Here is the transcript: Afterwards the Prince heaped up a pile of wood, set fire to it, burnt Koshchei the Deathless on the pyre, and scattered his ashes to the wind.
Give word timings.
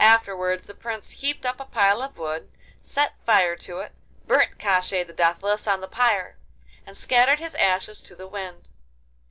Afterwards 0.00 0.66
the 0.66 0.74
Prince 0.74 1.10
heaped 1.12 1.46
up 1.46 1.60
a 1.60 1.64
pile 1.64 2.02
of 2.02 2.18
wood, 2.18 2.52
set 2.82 3.14
fire 3.24 3.56
to 3.56 3.78
it, 3.78 3.92
burnt 4.26 4.58
Koshchei 4.58 5.02
the 5.02 5.14
Deathless 5.14 5.66
on 5.66 5.80
the 5.80 5.88
pyre, 5.88 6.36
and 6.86 6.94
scattered 6.94 7.38
his 7.38 7.54
ashes 7.54 8.02
to 8.02 8.14
the 8.14 8.26
wind. 8.26 8.68